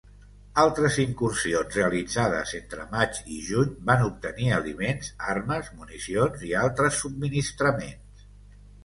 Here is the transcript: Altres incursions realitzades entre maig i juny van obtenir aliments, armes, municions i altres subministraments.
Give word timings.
Altres 0.59 0.95
incursions 1.01 1.75
realitzades 1.79 2.53
entre 2.59 2.85
maig 2.93 3.19
i 3.35 3.37
juny 3.49 3.75
van 3.89 4.01
obtenir 4.05 4.47
aliments, 4.61 5.11
armes, 5.35 5.69
municions 5.83 6.47
i 6.49 6.55
altres 6.63 6.99
subministraments. 7.03 8.25